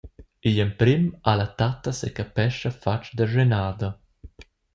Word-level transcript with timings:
Igl 0.51 0.61
emprem 0.63 1.03
ha 1.25 1.31
la 1.39 1.47
tatta 1.59 1.91
secapescha 1.99 2.71
fatg 2.83 3.05
da 3.17 3.25
schenada. 3.27 3.89